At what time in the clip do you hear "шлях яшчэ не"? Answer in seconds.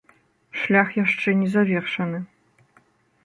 0.59-1.49